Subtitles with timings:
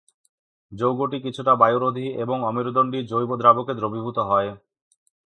[0.71, 4.49] যৌগটি কিছুটা বায়ুরোধী এবং অমেরুদন্ডী জৈব দ্রাবকে সহজে দ্রবীভূত হয়।